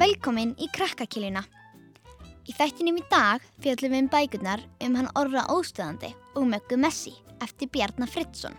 Velkomin 0.00 0.54
í 0.56 0.64
krakkakilina. 0.72 1.42
Í 2.48 2.54
þættinum 2.56 2.96
í 2.96 3.02
dag 3.10 3.42
fjallum 3.60 3.92
við 3.92 4.00
um 4.00 4.06
bækurnar 4.08 4.62
um 4.86 4.94
hann 4.96 5.10
Orra 5.20 5.42
Óstöðandi 5.52 6.08
og 6.40 6.46
Möggu 6.48 6.78
Messi 6.80 7.12
eftir 7.44 7.68
Bjarnar 7.68 8.08
Fritzson. 8.08 8.56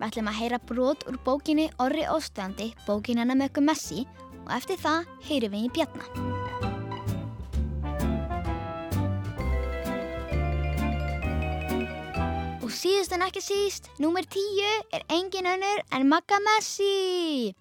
Við 0.00 0.06
ætlum 0.08 0.30
að 0.32 0.40
heyra 0.40 0.58
brot 0.58 1.04
úr 1.06 1.20
bókinni 1.22 1.68
Orri 1.78 2.02
Óstöðandi, 2.10 2.72
bókin 2.88 3.22
hennar 3.22 3.38
Möggu 3.38 3.62
Messi 3.62 4.02
og 4.40 4.50
eftir 4.56 4.82
það 4.82 5.06
heyrum 5.28 5.54
við 5.54 5.68
í 5.68 5.70
Bjarnar. 5.78 6.10
Og 12.66 12.74
síðust 12.74 13.14
en 13.14 13.28
ekki 13.30 13.46
síst, 13.46 13.92
númer 14.02 14.26
tíu 14.26 14.74
er 14.90 15.06
engin 15.06 15.46
önnur 15.54 15.86
en 15.94 16.10
Magga 16.10 16.42
Messi. 16.50 17.54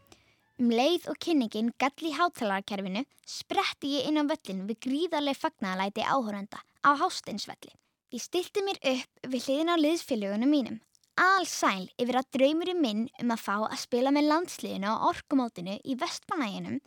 Um 0.57 0.71
leið 0.73 1.05
og 1.11 1.19
kynningin 1.21 1.69
gall 1.77 2.07
í 2.09 2.15
hátalarkerfinu 2.17 3.03
spretti 3.29 3.91
ég 3.99 4.07
inn 4.09 4.17
á 4.17 4.25
völlin 4.25 4.63
við 4.65 4.79
gríðarlega 4.87 5.37
fagnaðalæti 5.37 6.01
áhóranda 6.01 6.63
á 6.81 6.89
Hásteinsvelli. 6.97 7.75
Ég 8.09 8.23
stilti 8.23 8.63
mér 8.65 8.79
upp 8.81 9.29
við 9.29 9.45
hliðin 9.45 9.73
á 9.73 9.75
liðsfélagunum 9.77 10.49
mínum. 10.49 10.77
Allsæl 11.17 11.89
yfir 12.01 12.17
að 12.17 12.29
draumurinn 12.37 12.81
minn 12.81 13.05
um 13.21 13.33
að 13.33 13.43
fá 13.45 13.55
að 13.67 13.79
spila 13.83 14.13
með 14.13 14.29
landsliðinu 14.31 14.89
á 14.89 15.05
orkumótinu 15.11 15.77
í 15.85 15.97
vestmanæginum 16.01 16.81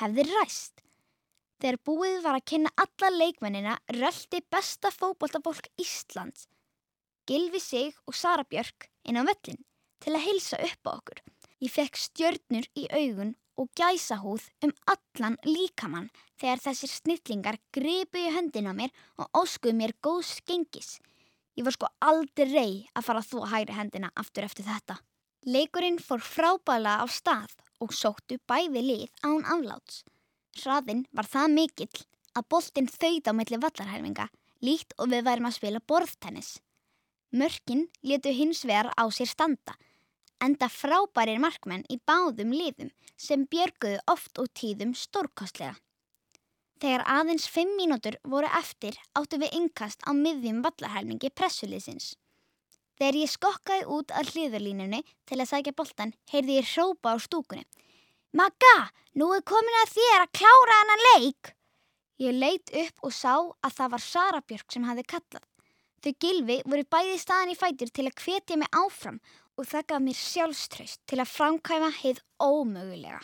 hefði 0.00 0.26
ræst. 0.30 0.82
Þegar 1.58 1.82
búið 1.88 2.18
var 2.22 2.38
að 2.38 2.48
kynna 2.52 2.74
alla 2.78 3.10
leikmennina 3.14 3.78
röldi 3.96 4.42
besta 4.52 4.92
fókbóltafólk 4.94 5.70
Íslands 5.82 6.46
Gilvi 7.26 7.58
Sig 7.58 7.96
og 8.06 8.14
Sara 8.14 8.44
Björk 8.46 8.86
inn 9.02 9.18
á 9.18 9.26
völlin 9.26 9.64
til 9.98 10.12
að 10.14 10.26
hilsa 10.28 10.60
upp 10.62 10.86
á 10.86 10.90
okkur. 10.92 11.22
Ég 11.64 11.72
fekk 11.72 11.96
stjörnur 11.96 12.66
í 12.76 12.84
augun 12.92 13.34
og 13.56 13.70
gæsahúð 13.78 14.44
um 14.66 14.72
allan 14.92 15.38
líkamann 15.48 16.10
þegar 16.36 16.62
þessir 16.66 16.92
snillingar 16.92 17.58
gripu 17.72 18.20
í 18.20 18.32
höndin 18.34 18.68
á 18.68 18.74
mér 18.76 18.92
og 19.16 19.30
óskuðu 19.40 19.76
mér 19.78 19.94
góð 20.04 20.24
skengis. 20.28 20.98
Ég 21.56 21.64
var 21.64 21.72
sko 21.72 21.88
aldrei 22.04 22.84
að 22.92 23.06
fara 23.06 23.22
að 23.22 23.30
þó 23.30 23.38
hægri 23.52 23.76
hendina 23.78 24.10
aftur 24.20 24.44
eftir 24.44 24.68
þetta. 24.68 24.98
Leikurinn 25.48 26.00
fór 26.02 26.20
frábæla 26.20 26.98
á 27.00 27.06
stað 27.08 27.54
og 27.80 27.94
sóttu 27.96 28.36
bæði 28.50 28.82
lið 28.84 29.08
án 29.24 29.46
afláts. 29.48 30.02
Hraðinn 30.60 31.06
var 31.12 31.28
það 31.28 31.54
mikill 31.56 32.04
að 32.36 32.48
boltinn 32.52 32.92
þauð 32.92 33.30
á 33.30 33.32
milli 33.32 33.60
vallarhælminga 33.64 34.28
líkt 34.64 34.92
og 35.00 35.12
við 35.12 35.24
værim 35.24 35.48
að 35.48 35.56
spila 35.56 35.80
borðtennis. 35.88 36.56
Mörkin 37.32 37.86
letu 38.02 38.32
hins 38.32 38.64
vegar 38.68 38.92
á 38.96 39.04
sér 39.12 39.28
standa, 39.28 39.76
enda 40.44 40.68
frábærir 40.72 41.40
markmenn 41.42 41.86
í 41.92 41.98
báðum 42.08 42.52
liðum 42.54 42.92
sem 43.16 43.46
björguðu 43.50 43.98
oft 44.12 44.38
og 44.42 44.50
tíðum 44.58 44.94
stórkostlega. 44.94 45.76
Þegar 46.76 47.06
aðeins 47.08 47.46
fimm 47.48 47.72
mínútur 47.78 48.18
voru 48.28 48.48
eftir 48.58 48.98
áttu 49.16 49.40
við 49.40 49.54
yngkast 49.56 50.04
á 50.04 50.12
miðjum 50.12 50.60
vallarhelmingi 50.64 51.30
pressuliðsins. 51.32 52.12
Þegar 53.00 53.18
ég 53.22 53.32
skokkaði 53.32 53.86
út 53.96 54.12
að 54.12 54.32
hliðurlínunni 54.34 55.02
til 55.28 55.40
að 55.40 55.50
sækja 55.52 55.76
boltan 55.76 56.12
heyrði 56.32 56.58
ég 56.60 56.70
hrópa 56.74 57.12
á 57.12 57.16
stúkunni. 57.20 57.64
Magga, 58.36 58.90
nú 59.16 59.30
er 59.32 59.44
komin 59.48 59.80
að 59.82 59.94
þér 59.96 60.24
að 60.26 60.34
klára 60.36 60.80
hana 60.82 60.96
leik! 61.04 61.52
Ég 62.20 62.36
leit 62.36 62.72
upp 62.72 63.04
og 63.04 63.12
sá 63.12 63.34
að 63.36 63.74
það 63.76 63.92
var 63.92 64.04
Sara 64.04 64.40
Björk 64.40 64.72
sem 64.72 64.84
hafi 64.88 65.04
kallað. 65.04 65.44
Þau 66.04 66.12
gilfi 66.20 66.56
voru 66.64 66.84
bæði 66.92 67.18
staðan 67.20 67.52
í 67.52 67.56
fætur 67.56 67.92
til 67.92 68.06
að 68.08 68.20
hvetja 68.22 68.56
mig 68.60 68.72
áfram 68.76 69.20
og 69.56 69.66
það 69.66 69.88
gaf 69.90 70.04
mér 70.04 70.20
sjálfströst 70.20 71.02
til 71.08 71.18
að 71.22 71.32
framkvæma 71.32 71.90
heið 72.02 72.22
ómögulega. 72.42 73.22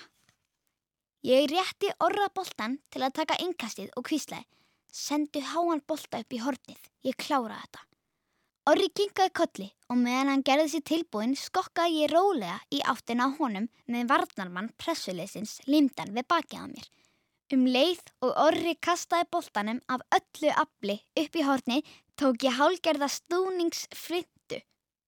Ég 1.22 1.46
rétti 1.52 1.92
orra 2.02 2.26
boltan 2.34 2.80
til 2.90 3.04
að 3.06 3.14
taka 3.20 3.38
innkastið 3.44 3.92
og 3.96 4.08
kvíslaði. 4.08 4.48
Sendu 4.92 5.40
háan 5.52 5.80
bolta 5.88 6.18
upp 6.20 6.34
í 6.34 6.40
hornið. 6.42 6.80
Ég 7.06 7.16
kláraði 7.16 7.62
þetta. 7.62 7.86
Orri 8.70 8.88
kinkaði 8.94 9.32
kolli 9.34 9.68
og 9.90 9.96
meðan 9.98 10.28
hann 10.30 10.42
gerði 10.46 10.68
sér 10.70 10.82
tilbúin 10.86 11.32
skokkaði 11.38 12.02
ég 12.04 12.12
rólega 12.12 12.58
í 12.70 12.82
áttina 12.92 13.26
á 13.26 13.34
honum 13.38 13.70
með 13.90 14.10
varnarmann 14.12 14.68
pressuleysins 14.78 15.56
limdan 15.66 16.12
við 16.14 16.28
bakið 16.30 16.62
á 16.62 16.66
mér. 16.70 16.86
Um 17.54 17.64
leið 17.66 18.04
og 18.22 18.36
orri 18.44 18.76
kastaði 18.78 19.26
boltanum 19.34 19.80
af 19.90 20.04
öllu 20.18 20.52
afli 20.62 20.96
upp 21.24 21.38
í 21.38 21.46
hornið 21.48 21.90
tók 22.18 22.46
ég 22.46 22.54
hálgerða 22.58 23.10
stúningsfrindu. 23.10 24.30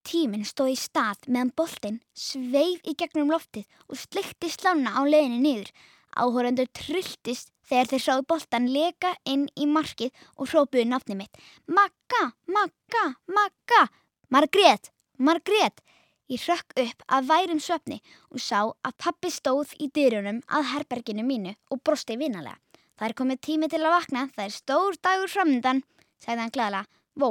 Tíminn 0.05 0.45
stóð 0.45 0.75
í 0.75 0.77
stað 0.77 1.25
meðan 1.33 1.51
boltinn 1.57 2.01
sveif 2.13 2.83
í 2.85 2.93
gegnum 3.01 3.31
loftið 3.33 3.65
og 3.89 3.97
slikti 3.97 4.51
slána 4.53 4.93
á 4.93 5.01
leðinu 5.09 5.41
niður. 5.41 5.71
Áhórandur 6.15 6.69
trylltist 6.77 7.51
þegar 7.65 7.89
þeir 7.91 8.03
sáðu 8.05 8.27
boltan 8.31 8.69
leka 8.71 9.15
inn 9.25 9.47
í 9.57 9.67
markið 9.67 10.13
og 10.37 10.51
hrópuðu 10.53 10.85
nafni 10.91 11.17
mitt. 11.19 11.41
Magga, 11.67 12.35
Magga, 12.47 13.05
Magga, 13.27 13.81
Margrét, 14.29 14.93
Margrét. 15.17 15.81
Ég 16.29 16.45
rökk 16.49 16.77
upp 16.81 17.03
að 17.13 17.27
værum 17.29 17.61
söpni 17.61 17.99
og 18.31 18.41
sá 18.41 18.61
að 18.65 18.97
pappi 19.01 19.31
stóð 19.33 19.75
í 19.81 19.91
dyrunum 19.93 20.43
að 20.49 20.69
herberginu 20.73 21.25
mínu 21.25 21.53
og 21.73 21.83
brosti 21.85 22.17
vinalega. 22.21 22.61
Það 22.95 23.09
er 23.09 23.17
komið 23.19 23.41
tími 23.45 23.69
til 23.73 23.83
að 23.83 23.97
vakna, 23.97 24.29
það 24.37 24.45
er 24.45 24.55
stór 24.55 25.01
dagur 25.03 25.33
framöndan, 25.33 25.83
sagði 26.23 26.45
hann 26.45 26.55
glæðilega. 26.55 26.87
Vó, 27.21 27.29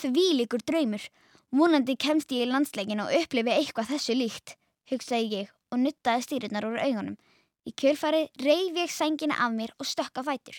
því 0.00 0.26
líkur 0.40 0.64
draumur. 0.66 1.04
Múnandi 1.54 1.94
kemst 1.94 2.32
ég 2.34 2.48
í 2.48 2.50
landsleikin 2.50 2.98
og 3.04 3.12
upplifi 3.14 3.52
eitthvað 3.54 3.92
þessu 3.92 4.14
líkt, 4.18 4.56
hugsaði 4.90 5.28
ég 5.38 5.52
og 5.70 5.78
nuttaði 5.84 6.24
stýrunar 6.26 6.66
úr 6.66 6.80
augunum. 6.82 7.14
Í 7.62 7.70
kjölfari 7.78 8.24
reyf 8.42 8.80
ég 8.80 8.90
sængina 8.90 9.36
af 9.38 9.54
mér 9.54 9.70
og 9.78 9.86
stökka 9.86 10.24
fætur. 10.26 10.58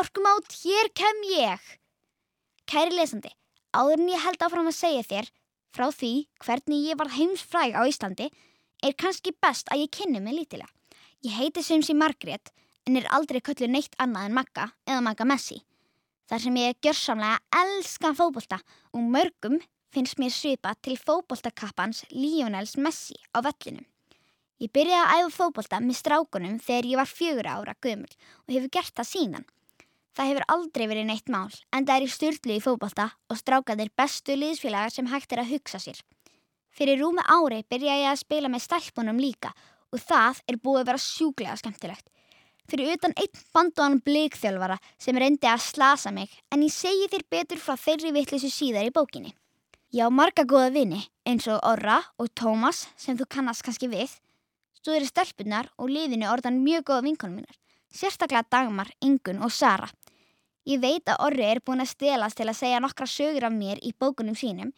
Orkum 0.00 0.26
átt, 0.32 0.50
hér 0.64 0.90
kem 0.98 1.22
ég! 1.30 1.70
Kæri 2.66 2.98
lesandi, 2.98 3.30
áður 3.70 4.02
en 4.02 4.10
ég 4.10 4.26
held 4.26 4.42
áfram 4.42 4.72
að 4.72 4.78
segja 4.80 5.06
þér 5.12 5.30
frá 5.78 5.86
því 5.94 6.12
hvernig 6.42 6.90
ég 6.90 6.98
var 6.98 7.14
heimsfræg 7.14 7.78
á 7.78 7.82
Íslandi 7.86 8.30
er 8.82 8.98
kannski 8.98 9.30
best 9.38 9.70
að 9.70 9.86
ég 9.86 9.94
kynni 9.94 10.18
mig 10.18 10.40
lítilega. 10.40 10.70
Ég 11.22 11.38
heiti 11.38 11.62
Sumsi 11.62 11.94
Margrét 11.94 12.50
en 12.88 12.98
er 12.98 13.06
aldrei 13.14 13.38
köllu 13.38 13.70
neitt 13.70 13.94
annað 14.02 14.26
en 14.26 14.40
Magga 14.42 14.70
eða 14.88 15.02
Magga 15.06 15.26
Messi 15.28 15.62
þar 16.30 16.42
sem 16.42 16.56
ég 16.58 16.78
gjörsamlega 16.82 17.62
elskan 17.62 18.16
fókbólta 18.18 18.58
og 18.94 19.06
mörgum 19.06 19.58
finnst 19.94 20.18
mér 20.22 20.32
svipa 20.34 20.74
til 20.82 20.98
fókbóltakappans 20.98 22.04
Lionels 22.10 22.76
Messi 22.76 23.16
á 23.34 23.42
vellinum. 23.42 23.86
Ég 24.60 24.68
byrjaði 24.76 25.00
að 25.00 25.22
æfa 25.24 25.30
fókbólta 25.38 25.80
með 25.80 25.98
strákunum 26.02 26.58
þegar 26.60 26.88
ég 26.90 27.00
var 27.00 27.08
fjögur 27.08 27.48
ára 27.48 27.74
gömul 27.80 28.12
og 28.12 28.54
hefur 28.54 28.72
gert 28.76 28.94
það 28.98 29.10
síðan. 29.10 29.46
Það 30.14 30.28
hefur 30.30 30.46
aldrei 30.52 30.86
verið 30.90 31.06
neitt 31.08 31.32
mál 31.32 31.50
en 31.72 31.86
það 31.88 31.94
er 31.96 32.04
í 32.04 32.14
styrlu 32.14 32.56
í 32.58 32.62
fókbólta 32.62 33.06
og 33.30 33.40
strákaðir 33.40 33.92
bestu 33.96 34.36
liðsfélagar 34.36 34.92
sem 34.92 35.08
hægt 35.08 35.32
er 35.32 35.42
að 35.44 35.54
hugsa 35.54 35.80
sér. 35.80 36.00
Fyrir 36.70 37.00
rúmi 37.00 37.24
ári 37.24 37.64
byrjaði 37.72 38.04
ég 38.04 38.12
að 38.12 38.22
spila 38.22 38.52
með 38.52 38.66
stælpunum 38.66 39.22
líka 39.22 39.54
og 39.90 40.02
það 40.04 40.42
er 40.46 40.60
búið 40.60 40.82
að 40.82 40.88
vera 40.90 41.04
sjúglega 41.08 41.56
skemmtilegt. 41.58 42.06
Fyrir 42.70 42.94
utan 42.94 43.16
einn 43.18 43.44
bandóðan 43.56 44.02
bleikþjálfara 44.06 44.76
sem 45.00 45.16
reyndi 45.18 45.48
að 45.50 45.64
slasa 45.64 46.12
mig 46.14 46.36
en 46.52 46.62
ég 46.62 46.74
segi 46.74 47.08
þér 47.10 47.24
betur 47.32 47.62
frá 47.64 47.80
þeirri 47.80 48.12
vittlisu 48.14 48.52
síðar 48.52 48.86
í 48.86 48.92
bókinni. 48.94 49.32
Ég 49.90 50.06
á 50.06 50.10
marga 50.14 50.44
goða 50.46 50.68
vini 50.70 51.00
eins 51.26 51.48
og 51.50 51.64
Orra 51.66 51.96
og 52.14 52.28
Tómas 52.38 52.84
sem 52.94 53.16
þú 53.18 53.24
kannast 53.34 53.64
kannski 53.66 53.88
við. 53.90 54.12
Stúðir 54.78 55.08
stelpunar 55.08 55.66
og 55.82 55.90
liðinu 55.90 56.28
orðan 56.30 56.60
mjög 56.62 56.84
goða 56.92 57.02
vinkonum 57.08 57.40
minnar. 57.40 57.56
Sérstaklega 57.90 58.44
Dagmar, 58.46 58.92
Ingun 59.02 59.42
og 59.42 59.50
Sara. 59.50 59.88
Ég 60.62 60.78
veit 60.78 61.10
að 61.10 61.24
Orri 61.26 61.42
er 61.42 61.58
búin 61.66 61.82
að 61.82 61.90
stelast 61.90 62.38
til 62.38 62.46
að 62.46 62.60
segja 62.60 62.78
nokkra 62.84 63.08
sögur 63.10 63.48
af 63.48 63.56
mér 63.56 63.80
í 63.82 63.90
bókunum 63.98 64.38
sínum 64.38 64.70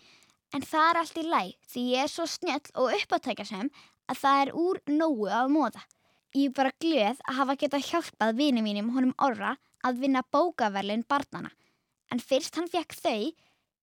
en 0.56 0.64
það 0.64 0.88
er 0.88 1.00
allt 1.02 1.20
í 1.20 1.26
læg 1.34 1.52
því 1.74 1.84
ég 1.90 2.06
er 2.06 2.14
svo 2.14 2.24
snjall 2.24 2.72
og 2.80 2.96
uppáttækja 2.96 3.48
sem 3.50 3.68
að 4.08 4.22
það 4.22 4.40
er 4.46 4.54
úr 4.64 4.80
nógu 4.88 5.28
af 5.28 5.52
móða. 5.52 5.84
Ég 6.32 6.48
er 6.48 6.56
bara 6.56 6.72
glöð 6.80 7.20
að 7.28 7.36
hafa 7.42 7.58
getað 7.60 7.86
hjálpað 7.90 8.40
vini 8.40 8.64
mínum 8.64 8.88
honum 8.96 9.12
orra 9.20 9.58
að 9.84 10.00
vinna 10.06 10.24
bókaverlin 10.32 11.04
barnana. 11.04 11.52
En 12.08 12.16
fyrst 12.16 12.56
hann 12.56 12.72
fekk 12.72 12.96
þau, 12.96 13.32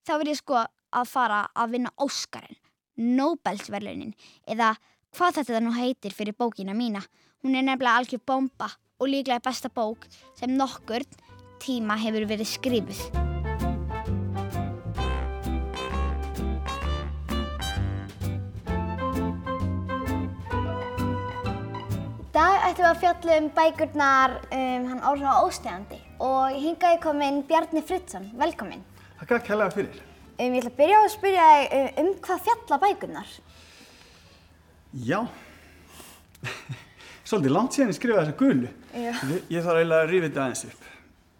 þá 0.09 0.13
vil 0.17 0.33
ég 0.33 0.41
sko 0.41 0.65
að 0.95 1.09
fara 1.11 1.39
að 1.55 1.77
vinna 1.77 1.93
Óskarinn, 2.01 2.59
Nobelsverlunin, 2.99 4.13
eða 4.47 4.73
hvað 5.15 5.39
þetta 5.39 5.63
nú 5.63 5.73
heitir 5.77 6.15
fyrir 6.15 6.37
bókina 6.37 6.75
mína. 6.75 7.03
Hún 7.43 7.55
er 7.55 7.63
nefnilega 7.63 8.01
algjör 8.01 8.25
bomba 8.25 8.69
og 8.99 9.07
líklega 9.07 9.43
besta 9.43 9.71
bók 9.71 10.09
sem 10.35 10.51
nokkur 10.51 11.07
tíma 11.63 11.97
hefur 11.99 12.27
verið 12.27 12.53
skrifið. 12.57 13.27
dag 22.39 22.61
ætlum 22.69 22.85
við 22.85 22.89
að 22.89 22.99
fjalla 23.01 23.37
um 23.39 23.47
bækurnar 23.57 24.35
um 24.55 24.85
hann 24.91 25.01
Orra 25.09 25.39
Óstegandi 25.43 25.97
og 26.23 26.53
hingaði 26.55 26.99
komin 27.03 27.41
Bjarni 27.49 27.81
Fritzson. 27.83 28.29
Velkomin. 28.39 28.83
Takk 29.19 29.33
að 29.39 29.43
kella 29.49 29.67
fyrir. 29.73 29.99
Um, 30.39 30.53
ég 30.55 30.61
ætla 30.61 30.71
að 30.71 30.77
byrja 30.79 30.99
á 30.99 31.03
að 31.03 31.11
spyrja 31.11 31.45
þig 31.51 31.97
um, 31.99 32.09
hvað 32.23 32.43
fjalla 32.45 32.77
bækurnar? 32.79 33.31
Já, 35.05 35.19
svolítið 37.27 37.51
langt 37.53 37.75
síðan 37.75 37.91
ég 37.91 37.97
skrifaði 37.97 38.21
þessa 38.21 38.37
gullu. 38.39 38.69
Já. 38.93 39.09
Ég, 39.51 39.65
þarf 39.65 39.81
eiginlega 39.81 40.05
að 40.05 40.13
rífa 40.13 40.29
þetta 40.29 40.45
aðeins 40.45 40.63
upp. 40.69 40.85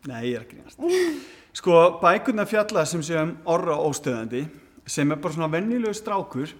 Nei, 0.10 0.20
ég 0.28 0.36
er 0.36 0.44
að 0.44 0.52
grínast. 0.52 0.84
Sko, 1.60 1.78
bækurna 2.04 2.46
fjalla 2.50 2.84
sem 2.92 3.06
sé 3.08 3.16
um 3.22 3.34
orra 3.50 3.80
óstöðandi, 3.88 4.44
sem 4.90 5.16
er 5.16 5.24
bara 5.24 5.38
svona 5.38 5.52
vennilegu 5.56 5.96
strákur, 5.98 6.52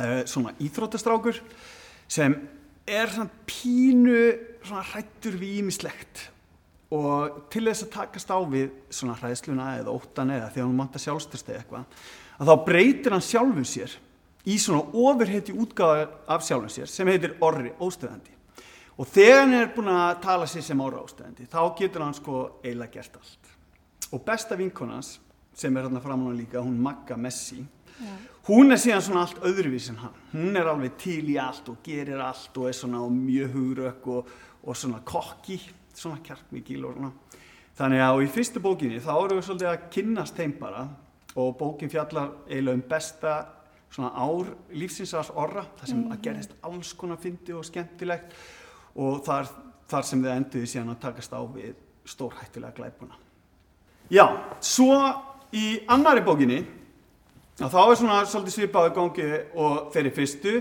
uh, 0.00 0.16
svona 0.24 0.56
íþróttastrákur, 0.64 1.38
sem 2.10 2.40
er 2.88 3.12
svona 3.12 3.30
pínu 3.46 4.24
svona 4.64 4.88
hrættur 4.94 5.36
við 5.40 5.60
ímislegt 5.60 6.30
og 6.90 7.44
til 7.52 7.64
þess 7.68 7.86
að 7.86 7.92
takast 7.94 8.32
á 8.34 8.38
við 8.50 8.70
svona 8.90 9.14
hræðsluna 9.20 9.68
eða 9.78 9.94
óttan 9.94 10.32
eða 10.34 10.50
þegar 10.50 10.66
hann 10.66 10.80
vantar 10.82 11.04
sjálfstyrst 11.04 11.50
eða 11.52 11.60
eitthvað, 11.62 12.00
að 12.40 12.50
þá 12.50 12.64
breytir 12.66 13.14
hann 13.14 13.24
sjálfum 13.24 13.68
sér 13.68 13.94
í 14.50 14.56
svona 14.58 14.82
ofurheiti 14.90 15.54
útgáða 15.54 16.08
af 16.26 16.44
sjálfum 16.46 16.72
sér 16.72 16.90
sem 16.90 17.10
heitir 17.10 17.36
orri 17.44 17.72
óstöðandi. 17.78 18.34
Og 19.00 19.08
þegar 19.08 19.42
hann 19.44 19.56
er 19.56 19.70
búin 19.72 19.92
að 19.94 20.18
tala 20.24 20.48
sér 20.50 20.64
sem 20.66 20.82
orri 20.82 20.98
óstöðandi, 21.00 21.46
þá 21.48 21.60
getur 21.78 22.04
hann 22.04 22.16
sko 22.16 22.40
eiginlega 22.64 22.98
gert 22.98 23.20
allt. 23.20 23.52
Og 24.10 24.24
besta 24.26 24.58
vinkonans, 24.58 25.18
sem 25.54 25.76
er 25.76 25.86
hérna 25.86 26.02
framan 26.02 26.34
á 26.34 26.40
líka, 26.40 26.64
hún 26.64 26.80
Magga 26.82 27.16
Messi, 27.16 27.62
Já. 28.00 28.12
hún 28.48 28.72
er 28.72 28.80
síðan 28.80 29.04
svona 29.04 29.22
allt 29.26 29.42
öðruvís 29.46 29.90
en 29.92 30.00
hann. 30.02 30.16
Hún 30.32 30.58
er 30.58 30.68
alveg 30.68 30.96
til 30.98 31.22
í 31.30 31.36
allt 31.38 31.68
og 31.70 31.78
gerir 31.84 32.20
allt 32.24 32.56
og 32.58 32.66
er 32.68 32.76
svona 32.76 33.04
mjög 33.12 33.54
hugrök 33.54 34.08
og, 34.10 34.32
og 34.64 34.76
svona 34.76 35.00
kokki, 35.04 35.60
svona 36.00 36.20
kjarkmikil 36.24 36.82
og 36.88 36.96
svona. 36.96 37.12
Þannig 37.80 38.02
að 38.04 38.24
í 38.24 38.28
fyrstu 38.34 38.60
bókinni 38.64 39.00
þá 39.00 39.12
erum 39.14 39.38
við 39.38 39.46
svolítið 39.46 39.70
að 39.70 39.86
kynnast 39.94 40.36
þeim 40.36 40.56
bara 40.60 40.84
og 41.38 41.56
bókin 41.60 41.92
fjallar 41.92 42.32
eiginlega 42.48 42.76
um 42.76 42.84
besta 42.90 43.34
svona 43.90 44.10
ár 44.14 44.50
lífsins 44.76 45.14
að 45.18 45.32
orra, 45.40 45.64
það 45.78 45.92
sem 45.92 46.02
að 46.10 46.22
gerist 46.26 46.52
alls 46.66 46.92
konar 46.98 47.18
fyndi 47.22 47.54
og 47.56 47.64
skemmtilegt 47.66 48.34
og 49.00 49.22
þar, 49.26 49.48
þar 49.90 50.06
sem 50.06 50.22
þið 50.22 50.34
enduði 50.34 50.70
síðan 50.70 50.92
að 50.94 51.00
takast 51.06 51.34
á 51.34 51.40
við 51.42 51.72
stórhættulega 52.10 52.76
glæpuna. 52.76 53.18
Já, 54.10 54.26
svo 54.62 54.94
í 55.54 55.80
annari 55.90 56.22
bókinni 56.26 56.60
þá 57.60 57.80
er 57.82 57.98
svona 57.98 58.20
svolítið 58.26 58.56
svipaði 58.56 58.94
gangi 58.96 59.26
og 59.54 59.90
þeirri 59.94 60.14
fyrstu 60.16 60.54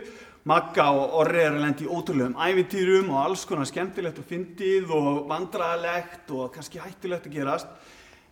Magga 0.48 0.86
og 0.96 1.18
Orri 1.20 1.42
er 1.44 1.52
að 1.52 1.64
lendi 1.66 1.84
í 1.84 1.92
ótrúlegum 1.92 2.38
ævintýrum 2.40 3.10
og 3.12 3.24
alls 3.26 3.42
konar 3.48 3.68
skemmtilegt 3.68 4.22
og 4.22 4.28
fyndið 4.30 4.92
og 4.96 5.26
vandralegt 5.28 6.32
og 6.32 6.54
kannski 6.54 6.80
hættulegt 6.80 7.28
að 7.28 7.34
gerast. 7.36 7.68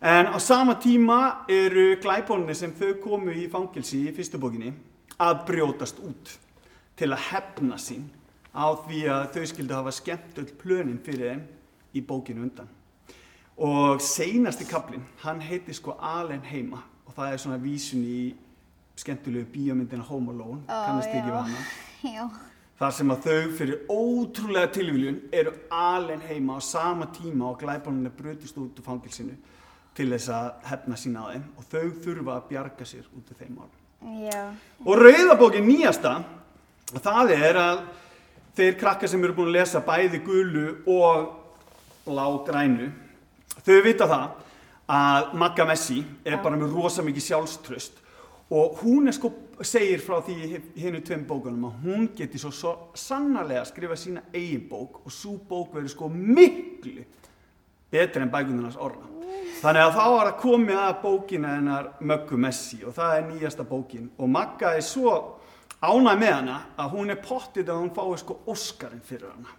En 0.00 0.30
á 0.32 0.38
sama 0.40 0.78
tíma 0.80 1.44
eru 1.52 1.98
glæbónir 2.00 2.56
sem 2.56 2.72
þau 2.72 2.94
komu 3.02 3.34
í 3.34 3.48
fangilsi 3.52 4.06
í 4.08 4.14
fyrstu 4.16 4.40
bókinni 4.40 4.72
að 5.20 5.42
brjótast 5.50 6.00
út 6.00 6.32
til 6.96 7.10
að 7.12 7.26
hefna 7.28 7.76
sín 7.76 8.06
á 8.56 8.72
því 8.72 9.02
að 9.12 9.24
þau 9.34 9.44
skildu 9.52 9.76
hafa 9.76 9.92
skemmt 9.92 10.38
öll 10.40 10.52
plönin 10.62 11.02
fyrir 11.04 11.34
þeim 11.34 11.42
í 11.92 12.04
bókinu 12.06 12.46
undan. 12.46 12.70
Og 13.58 14.00
seinasti 14.00 14.64
kaplinn, 14.70 15.04
hann 15.24 15.42
heiti 15.42 15.74
sko 15.74 15.98
Alen 15.98 16.46
heima 16.46 16.80
og 17.04 17.12
það 17.12 17.32
er 17.32 17.42
svona 17.42 17.60
vísun 17.60 18.06
í 18.06 18.22
skemmtilegu 18.98 19.50
bíómyndina 19.52 20.06
Home 20.08 20.32
Alone, 20.32 20.62
Ó, 20.70 20.72
kannast 20.86 21.12
ekki 21.12 21.34
já. 21.34 21.44
Já. 22.02 22.28
þar 22.78 22.92
sem 22.94 23.10
að 23.10 23.24
þau 23.26 23.54
fyrir 23.58 23.78
ótrúlega 23.90 24.70
tilvíljun 24.76 25.18
eru 25.34 25.52
alen 25.74 26.20
heima 26.22 26.58
á 26.58 26.60
sama 26.62 27.08
tíma 27.10 27.48
og 27.50 27.58
glæbáninu 27.58 28.12
brutist 28.14 28.58
út 28.58 28.78
úr 28.78 28.86
fangilsinu 28.86 29.34
til 29.98 30.12
þess 30.12 30.30
að 30.30 30.50
hefna 30.70 30.98
sína 31.00 31.24
á 31.26 31.34
þeim 31.34 31.46
og 31.58 31.66
þau 31.72 31.88
þurfa 32.04 32.36
að 32.36 32.48
bjarga 32.52 32.86
sér 32.86 33.08
út 33.18 33.32
af 33.32 33.40
þeim 33.40 33.56
málum. 33.58 33.78
Já. 34.22 34.44
Og 34.86 35.00
rauðabókin 35.02 35.66
nýjasta, 35.66 36.12
það 37.02 37.32
er 37.34 37.58
að 37.58 37.80
þeir 38.54 38.78
krakkar 38.78 39.10
sem 39.10 39.24
eru 39.26 39.34
búin 39.34 39.50
að 39.50 39.58
lesa 39.58 39.82
bæði 39.82 40.22
gulu 40.22 40.68
og 40.94 42.12
lágrænu, 42.14 42.92
þau 43.66 43.80
vita 43.84 44.06
það 44.06 44.44
að 44.88 45.34
Magga 45.42 45.66
Messi 45.68 45.98
er 46.24 46.38
bara 46.44 46.56
með 46.56 46.78
rosa 46.78 47.02
mikið 47.04 47.26
sjálfströst 47.26 47.98
og 48.50 48.78
hún 48.82 49.08
er 49.08 49.12
sko, 49.16 49.30
segir 49.62 50.00
frá 50.00 50.20
því 50.24 50.36
hennu 50.78 51.00
tveim 51.04 51.26
bókunum 51.28 51.66
að 51.68 51.82
hún 51.84 52.08
geti 52.16 52.38
svo, 52.40 52.50
svo 52.54 52.72
sannarlega 52.96 53.64
að 53.64 53.70
skrifa 53.72 53.96
sína 53.98 54.22
eigin 54.32 54.64
bók 54.70 55.02
og 55.04 55.12
svo 55.12 55.34
bók 55.48 55.74
verður 55.74 55.92
sko 55.92 56.08
miklu 56.12 57.04
betri 57.92 58.22
en 58.22 58.32
bækunarnas 58.32 58.78
orra. 58.80 59.04
Þannig 59.58 59.82
að 59.82 59.94
þá 59.96 60.04
var 60.14 60.30
að 60.30 60.38
komið 60.42 60.80
að 60.80 60.96
bókina 61.02 61.52
hennar 61.56 61.90
Möggu 62.00 62.38
Messi 62.40 62.78
og 62.86 62.94
það 62.96 63.14
er 63.16 63.28
nýjasta 63.28 63.64
bókin 63.66 64.08
og 64.16 64.30
Magga 64.30 64.74
er 64.78 64.84
svo 64.86 65.14
ánæg 65.82 66.20
með 66.20 66.32
hana 66.36 66.58
að 66.78 66.94
hún 66.94 67.10
er 67.12 67.20
pottið 67.22 67.72
að 67.72 67.80
hún 67.82 67.92
fái 67.96 68.18
sko 68.22 68.38
Óskarinn 68.48 69.04
fyrir 69.04 69.32
hana. 69.32 69.56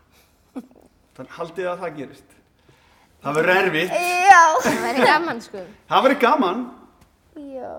Þannig 1.20 1.34
haldið 1.36 1.68
að 1.68 1.82
það 1.84 1.98
gerist. 1.98 2.36
Það 3.20 3.36
verður 3.36 3.58
erfitt, 3.60 3.96
Já. 4.30 4.44
Það 4.64 4.78
væri 4.86 5.08
gaman 5.10 5.42
sko. 5.44 5.64
það 5.90 6.06
verður 6.06 6.20
gaman 6.24 6.62
Já. 7.36 7.74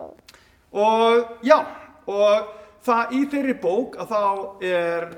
Og 0.72 1.42
já, 1.46 1.58
og 2.06 2.54
það 2.84 3.16
í 3.16 3.24
þeirri 3.32 3.56
bók 3.62 3.98
að 4.00 4.14
þá 4.14 4.22
er 4.70 5.10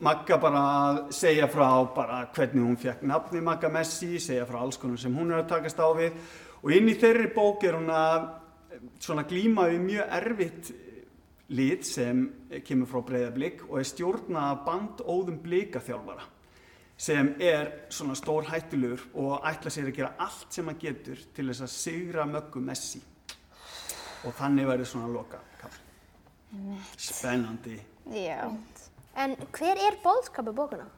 Magga 0.00 0.38
bara 0.40 0.60
að 0.64 0.98
segja 1.12 1.44
frá 1.52 1.66
bara 1.92 2.22
hvernig 2.32 2.64
hún 2.64 2.78
fekk 2.80 3.02
nafni 3.04 3.42
Magga 3.44 3.68
Messi, 3.68 4.14
segja 4.16 4.46
frá 4.48 4.62
alls 4.62 4.80
konar 4.80 4.96
sem 5.00 5.12
hún 5.12 5.28
er 5.28 5.42
að 5.42 5.50
takast 5.50 5.76
á 5.76 5.92
við. 5.92 6.14
Og 6.64 6.72
inn 6.72 6.88
í 6.88 6.94
þeirri 6.96 7.28
bók 7.34 7.66
er 7.68 7.76
hún 7.76 7.92
að 7.92 8.30
svona 8.96 9.26
glíma 9.28 9.66
við 9.68 9.84
mjög 9.84 10.14
erfitt 10.16 10.70
lit 11.50 11.84
sem 11.84 12.22
kemur 12.64 12.88
frá 12.88 13.02
breyðablík 13.10 13.64
og 13.68 13.80
er 13.80 13.88
stjórna 13.90 14.44
bandóðum 14.64 15.40
blíkaþjálfara 15.44 16.24
sem 17.00 17.34
er 17.40 17.70
svona 17.92 18.16
stór 18.16 18.48
hættulegur 18.50 19.02
og 19.20 19.46
ætla 19.48 19.72
sér 19.72 19.88
að 19.88 19.96
gera 19.96 20.14
allt 20.20 20.52
sem 20.52 20.68
hann 20.68 20.80
getur 20.80 21.20
til 21.34 21.48
þess 21.48 21.64
að 21.64 21.74
sigra 21.74 22.26
Möggu 22.28 22.62
Messi 22.64 23.00
og 24.24 24.34
þannig 24.38 24.68
verður 24.68 24.90
svona 24.92 25.12
loka. 25.12 25.40
Spennandi. 26.98 27.76
Já. 28.10 28.50
En 29.20 29.36
hver 29.54 29.78
er 29.78 29.98
bóðskapu 30.02 30.54
bókuna? 30.54 30.88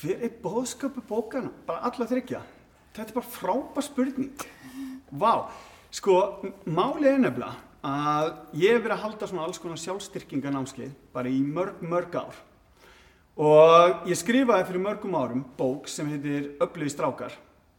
Hver 0.00 0.22
er 0.22 0.36
bóðsköpu 0.42 1.02
bókana? 1.08 1.50
Bara 1.66 1.88
alla 1.88 2.06
þryggja. 2.08 2.40
Þetta 2.94 3.10
er 3.10 3.16
bara 3.16 3.32
frábær 3.32 3.84
spurning. 3.84 4.44
Vá, 5.10 5.50
sko, 5.94 6.14
málið 6.66 7.10
er 7.10 7.20
nefnilega 7.24 7.56
að 7.80 8.30
ég 8.60 8.76
hef 8.76 8.84
verið 8.84 8.94
að 8.94 9.02
halda 9.04 9.28
svona 9.30 9.44
alls 9.46 9.60
konar 9.60 9.80
sjálfstyrkinganámskeið 9.80 10.92
bara 11.14 11.32
í 11.32 11.40
mörg, 11.42 11.80
mörg 11.82 12.16
ár. 12.20 12.38
Og 13.40 14.08
ég 14.10 14.18
skrifaði 14.20 14.66
fyrir 14.68 14.84
mörgum 14.84 15.16
árum 15.16 15.44
bók 15.56 15.88
sem 15.88 16.08
heitir 16.12 16.52
Öflugi 16.60 16.92
strákar 16.92 17.36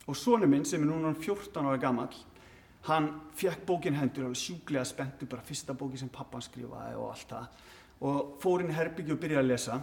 og 0.10 0.18
sonu 0.18 0.50
minn 0.50 0.66
sem 0.66 0.82
er 0.82 0.90
núna 0.90 1.14
14 1.14 1.62
ára 1.62 1.78
gamall, 1.80 2.16
hann 2.88 3.10
fekk 3.38 3.66
bókin 3.66 3.98
hendur 3.98 4.26
alveg 4.26 4.40
sjúklega 4.42 4.86
spenntu, 4.88 5.28
bara 5.30 5.46
fyrsta 5.46 5.74
bóki 5.78 6.00
sem 6.02 6.10
pappan 6.10 6.42
skrifaði 6.42 6.98
og 6.98 7.12
allt 7.12 7.34
það. 7.34 7.66
Og 8.02 8.38
fór 8.42 8.64
inn 8.64 8.72
í 8.74 8.78
herbyggju 8.78 9.16
og 9.16 9.22
byrjaði 9.22 9.44
að 9.44 9.52
lesa. 9.52 9.82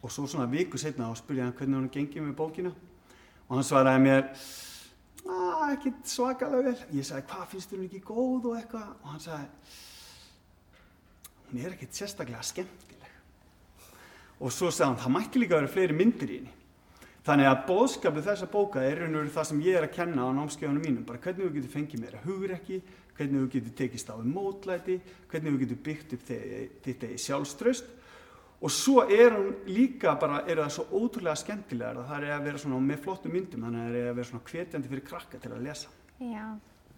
Og 0.00 0.12
svo 0.12 0.26
svona 0.30 0.46
viku 0.50 0.78
setna 0.78 1.08
þá 1.10 1.22
spurði 1.22 1.42
hann 1.42 1.56
hvernig 1.58 1.80
hann 1.80 1.90
gengið 1.96 2.28
með 2.28 2.36
bókina. 2.38 2.74
Og 3.48 3.56
hann 3.56 3.66
svaraði 3.66 4.04
mér 4.04 4.28
að 5.24 5.72
ekkert 5.72 6.10
svakalega 6.10 6.70
vel. 6.70 6.78
Ég 6.98 7.08
sagði 7.08 7.26
hvað 7.32 7.50
finnst 7.50 7.72
þér 7.72 7.80
hún 7.80 7.88
ekki 7.88 8.02
góð 8.06 8.50
og 8.50 8.58
eitthvað? 8.60 8.88
Og 9.02 9.10
hann 9.10 9.24
sagði 9.24 9.46
hún 11.48 11.62
er 11.62 11.74
ekkert 11.74 11.98
sérstaklega 11.98 12.46
skemmtileg. 12.46 13.16
Og 14.38 14.54
svo 14.54 14.70
sagði 14.70 14.92
hann 14.92 15.02
það 15.02 15.16
mætti 15.18 15.42
líka 15.42 15.58
vera 15.58 15.74
fleiri 15.74 15.98
myndir 15.98 16.30
í 16.30 16.38
henni 16.42 16.60
þannig 17.24 17.48
að 17.48 17.62
bóðskapið 17.70 18.26
þessa 18.28 18.48
bóka 18.52 18.82
er 18.84 18.98
raun 19.00 19.14
og 19.16 19.22
veru 19.22 19.32
það 19.38 19.48
sem 19.50 19.60
ég 19.64 19.78
er 19.78 19.86
að 19.88 19.94
kenna 19.96 20.26
á 20.28 20.30
námskeiðunum 20.36 20.84
mínum 20.84 21.06
bara 21.08 21.18
hvernig 21.24 21.46
þú 21.48 21.54
getur 21.58 21.72
fengið 21.78 22.02
meira 22.04 22.20
hugrekki 22.26 22.80
hvernig 23.16 23.40
þú 23.44 23.50
getur 23.54 23.74
tekist 23.78 24.10
á 24.12 24.16
mótlæti 24.20 24.98
hvernig 25.30 25.54
þú 25.54 25.60
getur 25.64 25.80
byggt 25.88 26.12
upp 26.18 26.26
þe- 26.28 26.68
þitt 26.84 27.06
eigi 27.08 27.22
sjálfströst 27.24 27.92
og 28.64 28.70
svo 28.72 29.02
er 29.08 29.34
hún 29.34 29.50
líka 29.68 30.14
bara, 30.20 30.42
er 30.48 30.56
það 30.62 30.70
svo 30.76 30.84
ótrúlega 31.00 31.36
skemmtilegar 31.36 31.98
að 32.00 32.06
það 32.12 32.22
er 32.28 32.34
að 32.36 32.44
vera 32.48 32.60
svona 32.62 32.78
með 32.80 33.02
flottum 33.04 33.32
myndum 33.36 33.64
þannig 33.66 33.80
að 33.80 33.88
það 33.88 33.98
er 34.04 34.10
að 34.12 34.18
vera 34.20 34.28
svona 34.30 34.46
hvetjandi 34.52 34.92
fyrir 34.92 35.04
krakka 35.08 35.40
til 35.42 35.52
að 35.52 35.64
lesa 35.66 35.88
Já. 36.20 36.44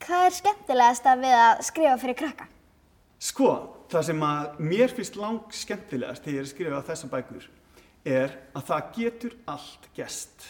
Hvað 0.06 0.26
er 0.28 0.34
skemmtilegast 0.36 1.06
að 1.08 1.22
við 1.24 1.34
að 1.40 1.60
skrifa 1.70 1.96
fyrir 2.02 2.16
krakka? 2.20 2.46
Sko, 3.26 3.46
það 3.88 4.02
sem 4.10 4.24
að 4.28 4.58
mér 4.60 4.92
finnst 4.92 5.14
lang 5.16 5.38
skemmtilegast 5.56 6.26
þegar 6.26 6.34
ég 6.36 6.42
er 6.42 6.46
að 6.46 6.52
skrifa 6.52 6.82
þessa 6.90 7.08
bækur 7.14 7.46
er 8.06 8.36
að 8.56 8.68
það 8.70 8.92
getur 8.98 9.36
allt 9.50 9.88
gest. 9.96 10.46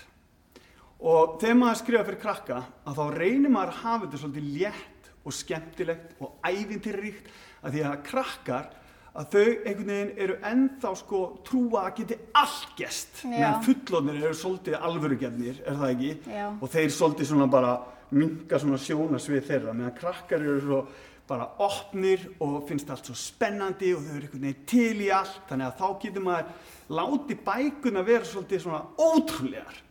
Og 0.96 1.36
þegar 1.40 1.58
maður 1.60 1.80
skrifa 1.82 2.06
fyrir 2.08 2.22
krakka 2.22 2.62
að 2.88 2.98
þá 3.00 3.04
reynir 3.16 3.52
maður 3.52 3.72
að 3.74 3.82
hafa 3.82 4.04
þetta 4.06 4.22
svolítið 4.22 4.50
létt 4.56 5.10
og 5.26 5.34
skemmtilegt 5.36 6.20
og 6.22 6.46
ævintýrríkt 6.46 7.30
að 7.66 7.74
því 7.74 7.86
að 7.86 8.02
krakkar 8.06 8.68
að 9.16 9.32
þau 9.32 9.44
einhvern 9.46 9.90
veginn 9.90 10.22
eru 10.26 10.36
ennþá 10.44 10.92
sko 11.00 11.20
trúa 11.46 11.86
að 11.86 12.00
geti 12.02 12.18
allt 12.36 12.72
gest 12.78 13.22
Já. 13.24 13.28
meðan 13.32 13.62
fullorðnir 13.64 14.22
eru 14.22 14.36
svolítið 14.36 14.78
alvörugefnir, 14.88 15.60
er 15.64 15.78
það 15.80 15.92
ekki? 15.94 16.10
Já. 16.36 16.46
og 16.52 16.72
þeir 16.74 16.90
svolítið 16.96 17.30
svona 17.30 17.46
bara 17.52 17.74
minka 18.12 18.60
svona 18.60 18.80
sjónasvið 18.80 19.46
þeirra 19.48 19.76
meðan 19.76 19.96
krakkar 19.96 20.44
eru 20.44 20.58
svo 20.66 20.82
bara 21.28 21.48
opnir 21.62 22.22
og 22.42 22.60
finnst 22.68 22.90
allt 22.92 23.08
svo 23.08 23.16
spennandi 23.18 23.92
og 23.96 24.04
þau 24.04 24.12
eru 24.14 24.22
einhvern 24.26 24.46
veginn 24.46 24.68
til 24.70 25.02
í 25.02 25.10
allt. 25.14 25.40
Þannig 25.48 25.66
að 25.66 25.80
þá 25.80 25.88
getur 26.04 26.24
maður 26.26 26.52
láti 27.00 27.38
bækuna 27.48 28.04
vera 28.06 28.28
svolítið 28.28 28.62
svona 28.62 28.82
ótrúlegar. 28.94 29.82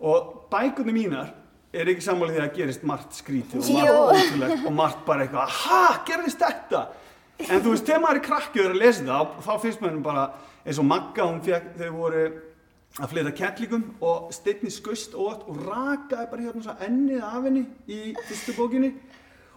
Og 0.00 0.32
bækunum 0.52 0.96
mínar 0.96 1.34
er 1.70 1.90
ekki 1.92 2.04
sammála 2.04 2.34
því 2.34 2.42
að 2.42 2.54
gerist 2.56 2.84
margt 2.88 3.18
skrítið 3.20 3.60
og 3.62 3.74
margt 3.76 4.14
ótrúlegt 4.16 4.66
og 4.66 4.74
margt 4.74 5.02
bara 5.06 5.26
eitthvað 5.26 5.58
ha, 5.60 5.82
gerðist 6.08 6.40
þetta? 6.42 6.84
En 7.46 7.60
þú 7.62 7.74
veist, 7.74 7.86
þegar 7.86 8.02
maður 8.04 8.18
er 8.18 8.24
krakkið 8.26 8.62
og 8.62 8.66
er 8.66 8.74
að 8.74 8.80
lesa 8.82 9.04
það 9.06 9.36
þá 9.46 9.52
finnst 9.62 9.84
maður 9.84 10.00
bara 10.04 10.24
eins 10.64 10.80
og 10.80 10.88
Magga 10.88 11.26
hún 11.28 11.42
fekk, 11.44 11.68
þau 11.78 11.92
voru 11.94 12.24
að 12.98 13.12
fleita 13.12 13.32
kettlingum 13.38 13.84
og 14.02 14.32
steinni 14.34 14.72
skust 14.74 15.14
óvart 15.14 15.46
og 15.48 15.60
rakaði 15.62 16.26
bara 16.32 16.46
hérna 16.48 16.64
svo 16.64 16.74
ennið 16.84 17.22
af 17.22 17.44
henni 17.46 17.62
í 17.86 18.00
fyrstu 18.26 18.56
bókinni 18.58 18.90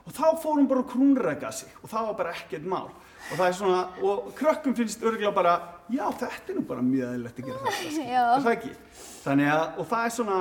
og 0.03 0.11
þá 0.17 0.25
fór 0.43 0.57
hún 0.59 0.67
bara 0.67 0.83
að 0.83 0.89
krúnræka 0.93 1.51
sig 1.55 1.71
og 1.81 1.89
það 1.91 2.07
var 2.09 2.17
bara 2.21 2.33
ekkert 2.35 2.65
mál 2.67 2.89
og 2.89 3.37
það 3.39 3.45
er 3.47 3.53
svona, 3.55 3.81
og 4.03 4.31
krökkum 4.35 4.75
finnst 4.75 5.03
örgulega 5.05 5.31
bara 5.35 5.53
já, 5.89 6.03
þetta 6.19 6.51
er 6.51 6.57
nú 6.59 6.65
bara 6.67 6.81
mjög 6.83 7.13
eðlilegt 7.13 7.39
að 7.39 7.45
gera 7.47 7.61
þetta 7.63 7.91
sko. 7.93 8.07
Er 8.13 8.43
það 8.43 8.51
ekki? 8.57 8.73
þannig 9.23 9.51
að, 9.53 9.63
og 9.79 9.87
það 9.93 10.05
er 10.09 10.15
svona 10.17 10.39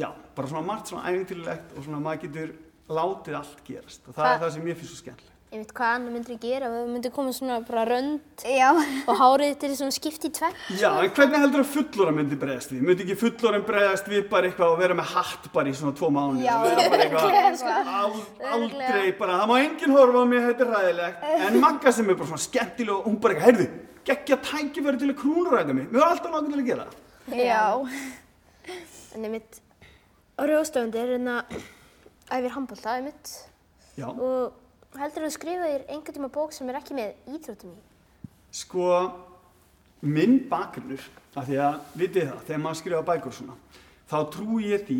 já, 0.00 0.08
bara 0.36 0.50
svona 0.54 0.66
margt 0.72 0.90
svona 0.90 1.12
æfintilegt 1.12 1.76
og 1.76 1.84
svona 1.86 2.00
maður 2.02 2.24
getur 2.26 2.54
látið 2.90 3.38
allt 3.38 3.60
gerast 3.68 4.08
og 4.10 4.16
það 4.16 4.24
Hva- 4.26 4.34
er 4.34 4.42
það 4.44 4.54
sem 4.56 4.66
mér 4.66 4.80
finnst 4.80 4.94
svo 4.96 5.00
skemmtilegt 5.04 5.36
Ég 5.50 5.64
veit 5.64 5.72
hvað 5.74 5.92
annar 5.96 6.12
myndir 6.14 6.36
þú 6.36 6.42
gera 6.44 6.66
það 6.70 6.90
myndir 6.92 7.10
koma 7.10 7.32
svona 7.34 7.54
bara 7.66 7.82
rönd 7.88 8.42
Já. 8.46 8.68
og 9.10 9.16
hárið 9.18 9.64
er 9.66 9.72
svona 9.74 9.94
skipt 9.96 10.22
í 10.22 10.30
tvenn. 10.36 10.52
Já, 10.78 10.92
en 11.02 11.10
hvernig 11.16 11.42
heldur 11.42 11.64
að 11.64 11.72
fullora 11.72 12.12
myndi 12.14 12.38
bregðast 12.38 12.70
við? 12.70 12.84
Myndi 12.86 13.02
ekki 13.02 13.16
fullora 13.18 13.58
bregðast 13.66 14.10
við 14.12 14.28
bara 14.30 14.46
eitthvað 14.46 14.76
og 14.76 14.78
vera 14.78 14.96
með 15.00 15.10
hatt 15.10 15.48
bara 15.56 15.72
í 15.72 15.74
svona 15.74 15.96
tvo 15.98 16.12
mánu? 16.14 16.44
Já, 16.44 16.52
vera 16.62 16.84
bara 16.92 17.08
örugglega, 17.08 17.42
eitthvað, 17.48 17.90
al, 17.96 18.14
aldrei 18.60 19.10
bara, 19.18 19.40
það 19.42 19.50
má 19.50 19.56
enginn 19.64 19.96
horfa 19.96 20.22
á 20.22 20.26
mig, 20.30 20.46
þetta 20.46 20.66
er 20.68 20.72
ræðilegt. 20.76 21.26
En 21.48 21.58
Magga 21.66 21.96
sem 21.98 22.14
er 22.14 22.20
bara 22.22 22.30
svona 22.30 22.46
skemmtileg 22.46 22.94
og 22.94 23.10
hún 23.10 23.18
bara 23.26 23.34
eitthvað, 23.34 23.50
heyrðu, 23.50 23.68
geggja 24.12 24.40
tækifæri 24.52 25.02
til 25.02 25.10
að 25.10 25.20
krúnuræka 25.24 25.78
mig. 25.80 25.90
Mér 25.90 26.04
var 26.04 26.14
alltaf 26.14 26.38
langt 26.38 26.54
til 26.54 26.62
að 26.62 26.70
gera 26.70 26.86
það. 26.86 27.42
Já. 27.42 27.66
En 29.18 29.26
ég 29.26 29.34
mitt, 29.34 29.62
Rjóðstöfundir 30.38 31.02
er 31.02 31.14
hérna 31.18 31.40
æfir 32.30 32.52
handbólta, 32.54 33.00
ég 33.02 33.10
mitt. 33.10 33.36
Já, 33.98 34.06
Og 34.14 34.59
heldur 34.98 35.28
þú 35.28 35.30
skrifa 35.36 35.70
þér 35.70 35.86
einhvern 35.86 36.18
tíma 36.18 36.32
bók 36.34 36.56
sem 36.56 36.68
er 36.72 36.80
ekki 36.80 36.98
með 36.98 37.36
íþróttum 37.36 37.76
í? 37.76 37.80
sko, 38.50 38.86
minn 40.02 40.40
bakgrunnur, 40.50 41.02
af 41.38 41.46
því 41.46 41.60
að, 41.62 41.76
vitið 41.98 42.30
það, 42.30 42.40
þegar 42.48 42.62
maður 42.64 42.80
skrifa 42.80 43.02
bækur 43.10 43.36
svona, 43.36 43.58
þá 44.10 44.16
trúi 44.34 44.72
ég 44.72 44.88
því 44.88 44.98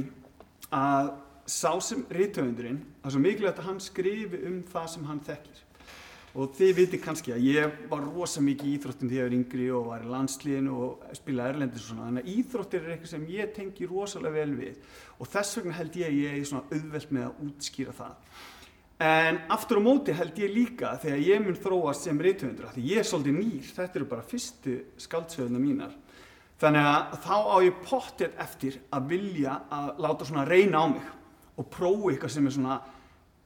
að 0.77 1.11
sá 1.51 1.73
sem 1.83 2.05
rithöfundurinn, 2.15 2.79
það 3.01 3.11
er 3.11 3.17
svo 3.17 3.25
mikilvægt 3.25 3.59
að 3.59 3.67
hann 3.67 3.83
skrifi 3.83 4.41
um 4.47 4.63
það 4.71 4.87
sem 4.93 5.09
hann 5.09 5.25
þekkir. 5.27 5.67
Og 6.39 6.53
þið 6.55 6.77
viti 6.77 6.99
kannski 7.03 7.33
að 7.35 7.47
ég 7.49 7.73
var 7.91 8.05
rosa 8.07 8.39
mikið 8.39 8.69
í 8.71 8.75
íþróttum 8.77 9.09
þegar 9.11 9.19
ég 9.19 9.27
var 9.27 9.35
yngri 9.35 9.65
og 9.75 9.89
var 9.89 10.05
í 10.05 10.11
landsliðinu 10.13 10.77
og 10.85 11.09
spilaði 11.19 11.57
erlendis 11.57 11.83
og 11.83 11.89
svona. 11.89 12.05
Þannig 12.07 12.23
að 12.23 12.37
íþróttir 12.37 12.85
er 12.85 12.93
eitthvað 12.95 13.11
sem 13.11 13.25
ég 13.35 13.51
tengi 13.57 13.89
rosalega 13.91 14.37
vel 14.37 14.55
við 14.61 15.01
og 15.17 15.33
þess 15.33 15.59
vegna 15.59 15.75
held 15.81 15.99
ég 15.99 16.07
að 16.07 16.21
ég 16.21 16.37
er 16.37 16.47
svona 16.47 16.79
auðvelt 16.79 17.17
með 17.17 17.27
að 17.27 17.43
útskýra 17.49 17.97
það. 17.99 18.15
En 19.01 19.39
aftur 19.49 19.79
á 19.81 19.83
móti 19.83 20.13
held 20.13 20.37
ég 20.37 20.53
líka 20.53 20.91
þegar 21.01 21.23
ég 21.25 21.41
mun 21.41 21.57
þróast 21.57 22.05
sem 22.05 22.19
af 22.21 22.75
því 22.75 22.83
ég 22.85 22.99
er 23.01 23.07
svolítið 23.09 23.39
nýr, 23.39 23.69
þetta 23.73 23.97
eru 23.97 24.09
bara 24.11 24.27
fyrstu 24.29 24.75
skaldsöðuna 25.01 25.61
mínar. 25.63 25.95
Þannig 26.61 26.85
að 26.85 27.15
þá 27.25 27.37
á 27.49 27.57
ég 27.65 27.79
pottið 27.87 28.35
eftir 28.45 28.77
að 28.93 29.07
vilja 29.15 29.55
að 29.73 30.03
láta 30.05 30.27
svona 30.29 30.45
reyna 30.45 30.83
á 30.85 30.87
mig 30.93 31.07
og 31.57 31.71
prófa 31.73 32.11
eitthvað 32.13 32.35
sem 32.35 32.47
er 32.51 32.57
svona 32.59 32.77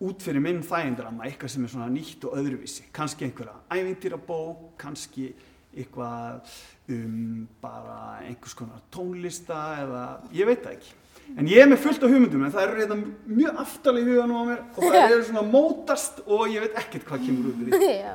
út 0.03 0.27
fyrir 0.27 0.43
minn 0.43 0.59
þægindrama, 0.67 1.29
eitthvað 1.29 1.55
sem 1.55 1.63
er 1.63 1.71
svona 1.71 1.87
nýtt 1.95 2.27
og 2.27 2.35
öðruvísi. 2.41 2.89
Kanski 2.91 3.29
einhverja 3.29 3.55
ævintýrabók, 3.71 4.73
kannski 4.83 5.31
eitthvað 5.71 6.51
um 6.91 7.47
bara 7.63 8.25
einhvers 8.27 8.59
konar 8.59 8.83
tónlista 8.91 9.63
eða 9.85 10.05
ég 10.35 10.51
veit 10.51 10.67
það 10.67 10.77
ekki. 10.81 10.95
En 11.35 11.49
ég 11.51 11.65
er 11.65 11.69
með 11.71 11.81
fullt 11.83 12.05
af 12.05 12.13
hugmyndum 12.13 12.45
en 12.47 12.53
það 12.55 12.67
eru 12.69 12.81
hérna 12.83 12.97
mjög 13.41 13.61
aftalega 13.65 14.05
í 14.05 14.13
huganum 14.13 14.37
á 14.39 14.45
mér 14.51 14.61
og 14.77 14.85
það 14.85 15.05
eru 15.09 15.25
svona 15.27 15.45
mótast 15.49 16.21
og 16.27 16.45
ég 16.53 16.63
veit 16.63 16.77
ekkert 16.85 17.09
hvað 17.09 17.25
kemur 17.27 17.51
út 17.51 17.63
úr 17.65 17.73
því. 17.75 17.93
Já. 18.05 18.13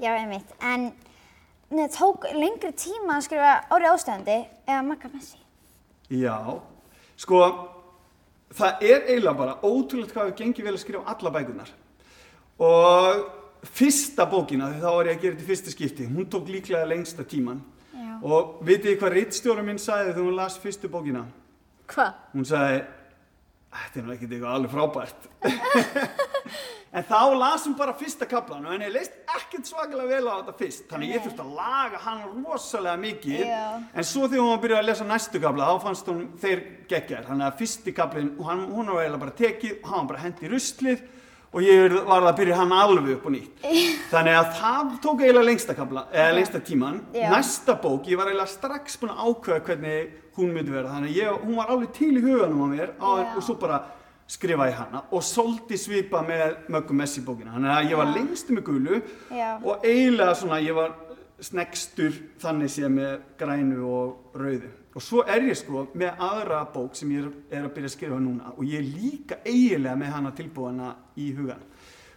Já, 0.00 0.14
einmitt. 0.16 0.54
En 0.64 0.86
neð, 1.68 1.90
tók 1.98 2.24
lengri 2.32 2.70
tíma 2.72 3.18
að 3.18 3.26
skrifa 3.26 3.50
árið 3.68 3.90
ástöðandi 3.90 4.36
eða 4.64 4.84
Magga 4.86 5.10
Messi? 5.12 5.36
Já, 6.10 6.38
sko, 7.20 7.42
það 8.56 8.86
er 8.88 9.04
eiginlega 9.10 9.36
bara 9.42 9.58
ótrúlegt 9.60 10.14
hvað 10.14 10.30
við 10.30 10.40
gengið 10.40 10.70
vel 10.70 10.72
að 10.72 10.80
skrifa 10.86 11.12
alla 11.12 11.34
bækurnar. 11.34 11.74
Og 12.64 13.68
fyrsta 13.76 14.24
bókina, 14.30 14.70
þá 14.80 14.88
var 14.88 15.10
ég 15.10 15.18
að 15.18 15.26
gera 15.26 15.36
þetta 15.36 15.44
í 15.44 15.50
fyrsta 15.50 15.74
skipti, 15.74 16.08
hún 16.08 16.30
tók 16.32 16.48
líklega 16.48 16.88
lengsta 16.88 17.26
tíman. 17.28 17.60
Já. 17.92 18.08
Og 18.24 18.64
vitið 18.64 18.96
hvað 19.02 19.14
rittstjóra 19.18 19.66
minn 19.66 19.80
sagði 19.80 20.14
þegar 20.14 20.26
hún 20.30 20.40
las 20.40 20.56
fyrstu 20.60 20.88
bókina? 20.88 21.26
Hvað? 21.90 22.18
Hún 22.34 22.46
sagði, 22.48 22.80
þetta 23.76 24.00
er 24.00 24.06
nú 24.06 24.14
ekkert 24.14 24.34
eitthvað 24.34 24.56
alveg 24.56 24.74
frábært. 24.74 25.28
en 26.96 27.06
þá 27.06 27.20
las 27.38 27.66
hún 27.68 27.76
bara 27.78 27.94
fyrsta 27.98 28.26
kaplan 28.30 28.66
og 28.66 28.74
henni 28.74 28.90
leist 28.94 29.14
ekkert 29.36 29.70
svakalega 29.70 30.10
vel 30.10 30.30
á 30.30 30.34
þetta 30.40 30.56
fyrst. 30.62 30.88
Þannig 30.90 31.10
að 31.10 31.14
ég 31.16 31.24
þurfti 31.26 31.46
að 31.46 31.54
laga 31.60 32.02
hann 32.06 32.26
rosalega 32.30 33.04
mikið. 33.04 33.46
Já. 33.46 33.62
En 33.94 34.10
svo 34.10 34.26
þegar 34.26 34.44
hún 34.44 34.52
var 34.52 34.58
að 34.58 34.66
byrja 34.66 34.82
að 34.82 34.90
lesa 34.90 35.08
næstu 35.10 35.44
kapla, 35.44 35.70
þá 35.70 35.86
fannst 35.86 36.12
hún 36.12 36.26
þeir 36.42 36.66
geggjar. 36.90 37.26
Þannig 37.30 37.48
að 37.48 37.62
fyrsti 37.62 37.96
kaplinn, 37.96 38.34
hann, 38.48 38.68
hún 38.70 38.92
var 38.94 39.04
eiginlega 39.04 39.24
bara 39.26 39.40
tekið, 39.44 39.80
hann 39.86 39.98
var 40.02 40.12
bara 40.14 40.24
hendi 40.26 40.48
í 40.48 40.54
ruslið 40.54 41.08
og 41.50 41.64
ég 41.66 41.94
var 42.06 42.24
að 42.28 42.36
byrja 42.38 42.58
hann 42.60 42.72
alveg 42.74 43.16
upp 43.16 43.24
og 43.26 43.34
nýtt. 43.34 43.62
Þannig 44.12 44.36
að 44.38 44.50
það 44.60 44.90
tók 45.02 45.22
eiginlega 45.24 45.46
lengsta 45.48 45.76
lengsta 46.36 46.60
tíman. 46.66 47.00
Já. 47.14 47.28
Næsta 47.32 47.76
bók, 47.82 48.06
ég 48.10 48.20
var 48.20 48.30
eiginlega 48.30 48.52
strax 48.52 48.98
búin 49.00 49.14
að 49.14 49.24
ákveða 49.26 49.64
hvernig 49.66 50.12
hún 50.38 50.52
myndi 50.54 50.74
vera. 50.74 50.92
Þannig 50.94 51.10
að 51.10 51.20
ég, 51.20 51.40
hún 51.44 51.58
var 51.58 51.72
alveg 51.74 51.92
til 51.98 52.12
í 52.14 52.22
huganum 52.24 52.64
á 52.64 52.68
mér 52.70 52.92
á, 53.02 53.10
Já. 53.18 53.32
og 53.34 53.42
svo 53.44 53.56
bara 53.60 53.80
skrifaði 54.30 54.74
hana 54.78 55.02
og 55.10 55.24
soldi 55.26 55.78
svipa 55.80 56.20
með 56.22 56.68
möggum 56.70 57.00
Messi 57.02 57.22
bókina. 57.26 57.56
Þannig 57.56 57.74
að 57.74 57.88
ég 57.90 57.98
var 57.98 58.12
lengstu 58.14 58.54
með 58.54 58.66
gulu 58.68 59.00
Já. 59.34 59.48
og 59.58 59.86
eiginlega 59.86 60.36
svona 60.38 60.60
ég 60.62 60.76
var 60.78 60.94
snegstur 61.40 62.14
þannig 62.40 62.70
sé 62.70 62.90
með 62.92 63.16
grænu 63.40 63.80
og 63.88 64.38
rauðu. 64.38 64.70
Og 64.90 65.02
svo 65.04 65.22
er 65.22 65.44
ég 65.46 65.54
sko 65.58 65.84
með 65.94 66.22
aðra 66.26 66.64
bók 66.74 66.96
sem 66.98 67.10
ég 67.14 67.28
er, 67.50 67.62
að 67.62 67.74
byrja 67.76 67.90
að 67.92 67.94
skrifa 67.94 68.16
núna 68.18 68.54
og 68.56 68.64
ég 68.66 68.80
er 68.80 68.88
líka 68.88 69.38
eiginlega 69.44 69.98
með 70.00 70.14
hana 70.16 70.32
tilbúana 70.34 70.88
í 71.14 71.28
hugan. 71.36 71.62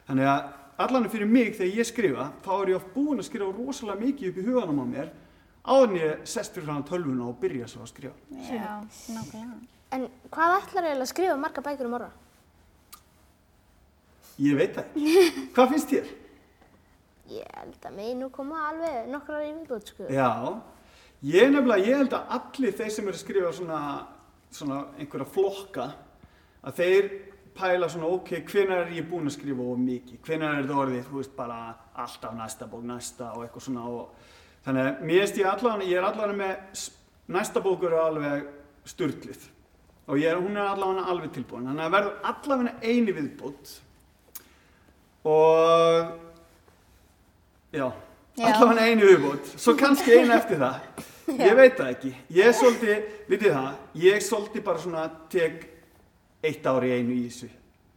Þannig 0.07 0.29
að 0.31 0.47
allan 0.87 1.05
fyrir 1.13 1.29
mig 1.29 1.53
þegar 1.53 1.77
ég 1.77 1.89
skrifa, 1.89 2.25
þá 2.41 2.53
er 2.55 2.71
ég 2.73 2.79
oft 2.79 2.95
búin 2.95 3.21
að 3.21 3.29
skrifa 3.29 3.51
rosalega 3.53 4.01
mikið 4.01 4.31
upp 4.31 4.41
í 4.41 4.47
huganum 4.47 4.81
á 4.81 4.85
mér 4.89 5.13
áður 5.63 5.85
en 5.93 6.01
ég 6.01 6.25
sest 6.33 6.57
fyrir 6.57 6.73
hana 6.73 6.87
tölvuna 6.89 7.29
og 7.29 7.37
byrja 7.43 7.69
svo 7.71 7.85
að 7.85 7.93
skrifa. 7.93 8.17
Já, 8.49 8.81
nákvæmlega. 9.13 9.61
En 9.93 10.09
hvað 10.33 10.57
ætlar 10.57 10.89
eiginlega 10.89 11.05
að 11.05 11.13
skrifa 11.13 11.37
marga 11.37 11.63
bækur 11.63 11.87
um 11.87 11.97
orða? 11.99 12.11
Ég 14.41 14.57
veit 14.57 14.73
það 14.73 14.85
ekki. 14.89 15.25
Hvað 15.53 15.73
finnst 15.75 15.91
þér? 15.93 16.13
Ég 17.33 17.57
held 17.59 17.85
að 17.87 17.97
mig 17.99 18.15
nú 18.17 18.29
koma 18.33 18.63
alveg 18.71 19.11
nokkrar 19.13 19.45
í 19.45 19.51
viðbútt, 19.53 19.91
sko. 19.93 20.07
Já, 20.11 20.29
ég 21.23 21.51
nefnilega, 21.51 21.85
ég 21.87 22.01
held 22.01 22.15
að 22.17 22.33
allir 22.37 22.73
þeir 22.79 22.91
sem 22.95 23.07
eru 23.07 23.15
að 23.17 23.21
skrifa 23.23 23.51
svona, 23.55 23.81
svona 24.53 24.79
einhverja 24.99 25.29
flokka, 25.33 25.85
að 26.63 26.81
þeir 26.81 27.07
pæla 27.53 27.89
svona, 27.91 28.09
ok, 28.17 28.33
hvenær 28.49 28.87
er 28.87 28.93
ég 28.97 29.07
búinn 29.09 29.29
að 29.29 29.35
skrifa 29.37 29.65
of 29.69 29.79
mikið, 29.79 30.19
hvenær 30.25 30.57
er 30.57 30.63
þetta 30.63 30.81
orðið, 30.83 31.07
þú 31.09 31.19
veist, 31.21 31.33
bara 31.37 31.59
alltaf 32.03 32.35
næsta 32.37 32.67
bók, 32.71 32.83
næsta 32.89 33.31
og 33.37 33.45
eitthvað 33.45 33.67
svona 33.67 33.85
og 33.93 34.29
þannig 34.65 34.89
að 34.89 35.03
mér 35.05 35.23
finnst 35.23 35.39
ég 35.41 35.49
allan, 35.51 35.83
ég 35.85 35.99
er 35.99 36.07
allan 36.07 36.35
með, 36.39 36.85
næsta 37.37 37.63
bók 37.63 37.85
eru 37.87 37.99
alveg 38.01 38.47
sturglið 38.89 39.49
og 40.09 40.19
ég 40.19 40.27
er, 40.33 40.41
hún 40.41 40.57
er 40.59 40.71
allan 40.73 40.99
alveg 41.05 41.31
tilbúin, 41.37 41.69
þannig 41.69 41.85
að 41.85 41.93
verður 41.93 42.31
allavega 42.33 42.73
eini 42.83 43.15
viðbútt 43.15 43.75
og 45.29 46.09
já, 47.71 47.85
Já. 48.35 48.47
allavega 48.49 48.89
einu 48.89 49.07
viðbútt, 49.13 49.53
svo 49.61 49.77
kannski 49.79 50.17
einu 50.17 50.33
eftir 50.35 50.59
það. 50.59 51.11
Ég 51.39 51.55
veit 51.57 51.77
það 51.77 51.89
ekki. 51.93 52.11
Ég 52.35 52.49
er 52.49 52.55
svolítið, 52.57 53.07
vitið 53.31 53.55
það, 53.55 53.79
ég 54.03 54.17
er 54.17 54.23
svolítið 54.27 54.63
bara 54.67 54.83
svona 54.83 55.03
tek 55.33 55.65
eitt 56.43 56.67
ár 56.67 56.85
í 56.85 56.91
einu 56.93 57.15
í 57.15 57.23
þessu. 57.29 57.49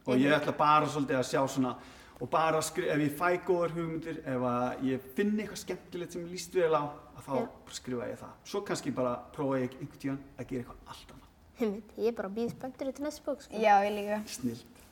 Og 0.07 0.23
ég 0.23 0.33
ætla 0.37 0.53
bara 0.57 0.87
svolítið 0.87 1.19
að 1.19 1.27
sjá 1.27 1.41
svona, 1.51 1.73
og 2.17 2.29
bara 2.31 2.61
skrifa, 2.65 2.95
ef 2.95 3.03
ég 3.03 3.17
fæ 3.19 3.27
góðar 3.45 3.75
hugmyndir, 3.75 4.21
ef 4.23 4.45
að 4.49 4.85
ég 4.87 5.09
finn 5.17 5.35
eitthvað 5.35 5.61
skemmtilegt 5.63 6.15
sem 6.15 6.23
ég 6.23 6.33
líst 6.33 6.55
vel 6.57 6.71
á, 6.73 6.83
að 7.17 7.27
þá 7.27 7.33
Já. 7.35 7.45
skrifa 7.77 8.07
ég 8.09 8.21
það. 8.23 8.33
Svo 8.53 8.63
kannski 8.69 8.93
bara 8.95 9.13
prófa 9.35 9.59
ég 9.61 9.75
einhvern 9.77 10.01
tíðan 10.01 10.21
að 10.37 10.51
gera 10.53 10.63
eitthvað 10.63 10.93
allt 10.95 11.13
annað. 11.15 11.83
Ég 11.97 12.11
er 12.11 12.17
bara 12.17 12.31
býð 12.37 12.53
spenntur 12.53 12.91
til 12.93 13.05
næstu 13.05 13.25
bók, 13.25 13.43
sko. 13.43 13.61
Já, 13.61 13.75
ég 13.83 13.93
líka. 13.97 14.21
Snilt. 14.29 14.83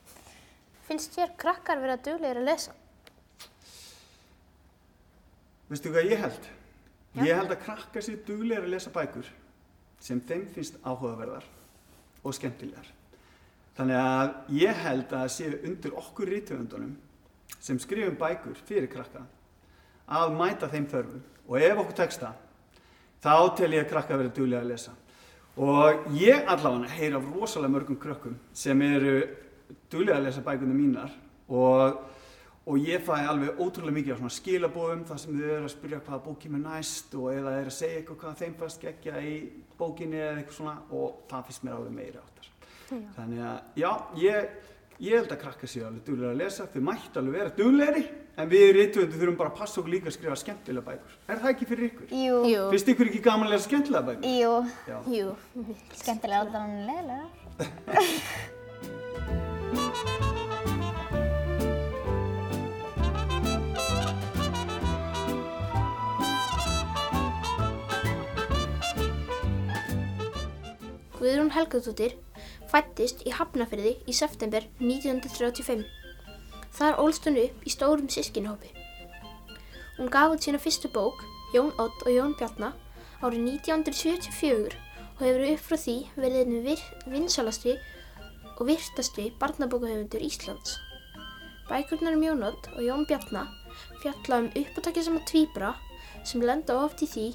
Finnst 0.86 1.16
þér 1.18 1.34
krakkar 1.42 1.82
vera 1.82 1.98
duglegir 1.98 2.42
að 2.44 2.50
lesa? 2.52 2.75
Veistu 5.70 5.90
hvað 5.90 6.12
ég 6.12 6.22
held? 6.22 6.52
Ég 7.15 7.31
held 7.31 7.51
að 7.53 7.62
krakkar 7.63 8.03
sér 8.03 8.19
duglegir 8.27 8.65
að 8.65 8.74
lesa 8.74 8.91
bækur 8.91 9.27
sem 10.03 10.19
þeim 10.19 10.45
finnst 10.51 10.79
áhugaverðar 10.84 11.45
og 12.25 12.36
skemmtilegar. 12.36 12.88
Þannig 13.75 14.00
að 14.00 14.55
ég 14.55 14.81
held 14.86 15.13
að 15.15 15.31
séu 15.31 15.55
undir 15.67 15.95
okkur 16.00 16.31
rítöfundunum 16.31 16.93
sem 17.60 17.79
skrifum 17.79 18.17
bækur 18.19 18.60
fyrir 18.67 18.89
krakka 18.91 19.24
að 20.05 20.36
mæta 20.36 20.69
þeim 20.72 20.89
þörfum. 20.91 21.24
Og 21.48 21.62
ef 21.62 21.81
okkur 21.81 21.98
tekst 22.01 22.24
það 22.24 22.43
þá 23.25 23.55
tel 23.57 23.72
ég 23.74 23.86
að 23.86 23.91
krakka 23.93 24.19
verið 24.19 24.36
duglega 24.38 24.63
að 24.63 24.72
lesa. 24.74 24.93
Og 25.55 26.07
ég 26.19 26.50
allavega 26.51 26.91
heyr 26.98 27.15
af 27.15 27.27
rosalega 27.31 27.74
mörgum 27.77 28.00
krökkum 28.00 28.36
sem 28.53 28.81
eru 28.86 29.15
duglega 29.91 30.19
að 30.19 30.27
lesa 30.27 30.43
bækunum 30.45 30.77
mínar 30.77 31.13
og, 31.48 32.01
og 32.65 32.81
ég 32.81 33.03
fæ 33.05 33.13
alveg 33.29 33.60
ótrúlega 33.62 33.93
mikið 33.93 34.15
á 34.17 34.19
svona 34.19 34.34
skilabóðum 34.34 35.03
þar 35.05 35.19
sem 35.22 35.36
þau 35.38 35.45
eru 35.45 35.65
að 35.67 35.74
spyrja 35.75 36.00
hvaða 36.01 36.25
bók 36.25 36.39
kemur 36.41 36.62
næst 36.63 37.10
og 37.19 37.27
eða 37.29 37.51
eru 37.60 37.69
að 37.69 37.77
segja 37.77 37.98
eitthvað 38.00 38.19
hvað 38.24 38.39
þeim 38.41 38.55
fannst 38.62 38.81
geggja 38.81 39.15
í 39.22 39.34
bókinni 39.77 40.17
eða 40.22 40.38
eitthvað 40.39 40.57
svona 40.57 40.77
og 40.89 41.07
það 41.29 41.41
finnst 41.50 41.63
mér 41.65 41.75
alveg 41.77 41.93
meira 42.00 42.19
áttar 42.24 42.48
þannig 42.89 43.41
að 43.45 43.57
já, 43.81 43.91
ég, 44.24 44.38
ég 45.05 45.13
held 45.19 45.31
að 45.36 45.41
krakka 45.45 45.65
séu 45.69 45.84
alveg 45.86 46.01
duglega 46.10 46.31
að 46.34 46.41
lesa 46.41 46.69
þau 46.74 46.81
mætti 46.89 47.15
alveg 47.22 47.38
vera 47.38 47.55
duglegri 47.60 48.03
en 48.36 48.48
við 48.51 48.65
reytuvendu 48.79 49.15
þurfum 49.22 49.39
bara 49.39 49.51
að 49.53 49.60
passa 49.62 49.75
okkur 49.79 49.93
líka 49.93 50.10
að 50.10 50.17
skrifa 50.17 50.41
skemmtilega 50.41 50.88
bækur 50.89 51.12
er 51.29 51.38
það 51.45 51.53
ekki 51.53 51.69
fyrir 51.69 51.86
ykkur? 51.91 52.07
Jú. 52.25 52.36
Jú. 52.50 52.62
finnst 52.74 52.91
ykkur 52.95 53.07
ekki 53.12 53.22
gaman 53.29 53.48
að 53.48 53.53
lesa 53.53 53.69
skemmtilega 53.69 54.05
bækur? 54.10 54.25
Jú. 54.41 54.53
Já. 54.89 54.98
Jú. 55.13 55.27
Skemmtilega 56.01 57.22
Guðrún 71.25 71.55
Helgadóttir 71.55 72.12
fættist 72.70 73.24
í 73.25 73.32
Hafnafyrði 73.34 73.96
í 74.05 74.13
september 74.13 74.62
1935. 74.77 75.82
Þar 76.77 77.00
ólst 77.01 77.25
hún 77.25 77.39
upp 77.41 77.65
í 77.65 77.74
stórum 77.74 78.12
sískinhópi. 78.13 78.70
Hún 79.98 80.12
gaf 80.13 80.36
út 80.36 80.46
sína 80.46 80.62
fyrstu 80.62 80.91
bók, 80.94 81.24
Jón 81.55 81.74
Odd 81.82 82.05
og 82.05 82.12
Jón 82.13 82.38
Bjarna, 82.38 82.75
árið 83.25 83.41
1974 83.55 84.77
og 85.15 85.25
hefur 85.25 85.50
upp 85.50 85.65
frá 85.65 85.82
því 85.88 85.98
verið 86.13 86.39
einu 86.46 86.77
vinsalasti 87.15 87.77
og 88.53 88.63
virtasti 88.70 89.29
barnabókahöfundur 89.41 90.29
Íslands. 90.29 90.77
Bækurnar 91.65 92.20
um 92.20 92.25
Jón 92.29 92.46
Odd 92.51 92.74
og 92.75 92.84
Jón 92.86 93.10
Bjarna 93.10 93.48
fjalla 94.03 94.44
um 94.44 94.51
uppátækja 94.53 95.10
sama 95.10 95.25
tvíbra 95.25 95.74
sem 96.22 96.46
lenda 96.46 96.84
oft 96.86 97.01
í 97.01 97.10
því 97.10 97.29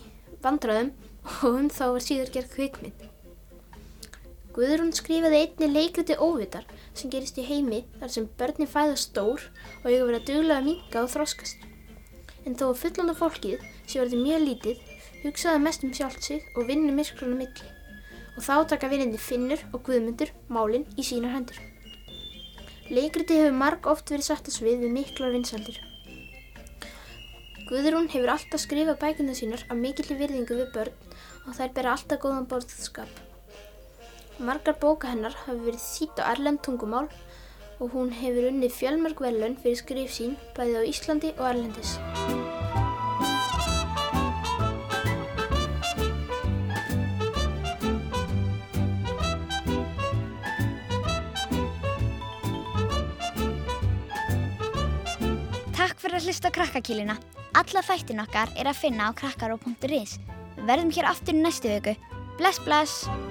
vandræðum 0.47 0.95
og 1.41 1.57
um 1.57 1.67
þá 1.67 1.89
var 1.97 2.07
síðar 2.07 2.39
gerð 2.39 2.55
kvikmynd. 2.55 3.11
Guðrún 4.51 4.91
skrifaði 4.91 5.45
einni 5.45 5.67
leikriti 5.71 6.17
óvitar 6.19 6.65
sem 6.99 7.11
gerist 7.13 7.37
í 7.39 7.45
heimi 7.47 7.85
þar 8.01 8.11
sem 8.15 8.25
börnin 8.41 8.71
fæða 8.71 8.97
stór 8.99 9.45
og 9.47 9.87
eiga 9.87 10.07
verið 10.09 10.17
að 10.19 10.25
duglega 10.31 10.57
að 10.59 10.67
minga 10.67 11.05
og 11.05 11.13
þroskast. 11.13 11.69
En 12.43 12.57
þó 12.59 12.65
að 12.73 12.81
fullanda 12.81 13.15
fólkið 13.15 13.63
sé 13.87 14.01
verið 14.01 14.25
mjög 14.25 14.43
lítið, 14.49 14.81
hugsaði 15.23 15.63
mest 15.63 15.87
um 15.87 15.95
sjálft 15.95 16.27
sig 16.27 16.43
og 16.57 16.67
vinnu 16.67 16.91
myrkrunum 16.97 17.39
milli. 17.45 17.71
Og 18.35 18.43
þá 18.43 18.55
taka 18.75 18.91
vinnindi 18.91 19.23
Finnur 19.23 19.63
og 19.71 19.85
Guðmundur 19.87 20.35
málinn 20.51 20.89
í 20.99 21.07
sínar 21.07 21.37
hendur. 21.37 21.63
Leikriti 22.91 23.39
hefur 23.39 23.55
marg 23.55 23.87
oft 23.87 24.11
verið 24.11 24.33
sett 24.33 24.51
að 24.51 24.57
svið 24.57 24.83
við 24.83 24.95
miklar 24.99 25.35
vinsaldir. 25.37 25.79
Guðrún 27.71 28.11
hefur 28.11 28.35
alltaf 28.35 28.67
skrifað 28.67 28.99
bækuna 28.99 29.39
sínar 29.39 29.63
af 29.71 29.79
mikilli 29.79 30.19
virðingu 30.19 30.59
við 30.59 30.73
börn 30.75 31.11
og 31.47 31.55
þær 31.55 31.77
bera 31.77 31.93
alltaf 31.95 32.25
góðan 32.25 32.51
borðskap. 32.51 33.30
Margar 34.41 34.73
bóka 34.81 35.11
hennar 35.13 35.35
hafi 35.45 35.61
verið 35.67 35.83
þýtt 35.85 36.21
á 36.25 36.33
erlend 36.33 36.63
tungumál 36.65 37.11
og 37.77 37.93
hún 37.93 38.09
hefur 38.17 38.47
unnið 38.49 38.73
fjölmörg 38.73 39.19
velun 39.21 39.57
fyrir 39.61 39.77
skrif 39.77 40.15
sín 40.17 40.33
bæði 40.57 40.81
á 40.81 40.83
Íslandi 40.89 41.33
og 41.37 41.45
erlendis. 41.51 41.99
Takk 55.77 56.01
fyrir 56.01 56.17
að 56.17 56.31
hlusta 56.31 56.49
á 56.49 56.57
krakkakíluna. 56.57 57.19
Alla 57.61 57.85
þættin 57.85 58.25
okkar 58.25 58.57
er 58.57 58.73
að 58.73 58.81
finna 58.87 59.13
á 59.13 59.17
krakkaró.is. 59.21 60.17
Verðum 60.65 60.97
hér 60.97 61.13
aftur 61.13 61.37
í 61.37 61.45
næstu 61.45 61.69
viku. 61.77 61.97
Bless, 62.41 62.57
bless! 62.65 63.30